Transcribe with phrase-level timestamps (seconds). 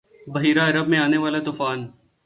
[0.33, 1.79] بحیرہ عرب میں آنے والا ’طوفان